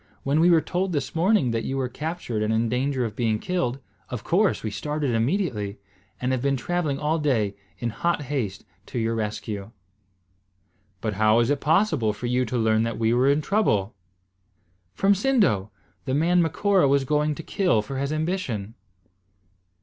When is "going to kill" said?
17.03-17.83